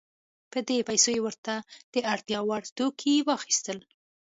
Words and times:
په 0.51 0.59
دې 0.67 0.77
پیسو 0.89 1.09
یې 1.15 1.21
ورته 1.25 1.53
د 1.93 1.95
اړتیا 2.13 2.39
وړ 2.43 2.63
توکي 2.77 3.15
واخیستل. 3.29 3.79